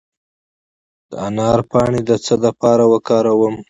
د 1.09 1.11
انار 1.27 1.59
پاڼې 1.71 2.01
د 2.09 2.11
څه 2.25 2.35
لپاره 2.45 2.83
وکاروم؟ 2.93 3.55